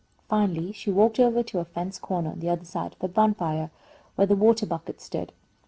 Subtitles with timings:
[0.27, 3.69] Finally she walked over to a fence corner on the other side of the bonfire,
[4.15, 5.31] where the water bucket stood.